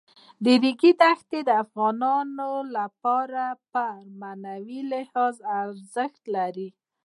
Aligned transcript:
د 0.43 0.45
ریګ 0.63 0.81
دښتې 1.01 1.39
د 1.45 1.49
افغانانو 1.63 2.51
لپاره 2.77 3.43
په 3.71 3.85
معنوي 4.19 4.81
لحاظ 4.91 5.35
ارزښت 5.65 6.21
لري. 6.35 6.69